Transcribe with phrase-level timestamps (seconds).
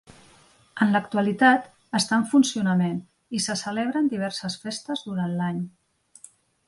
[0.85, 1.67] En l'actualitat
[1.99, 2.97] està en funcionament
[3.41, 5.61] i se celebren diverses festes durant l'any.